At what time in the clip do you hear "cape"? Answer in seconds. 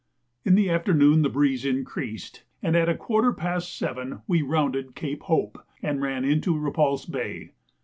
4.95-5.21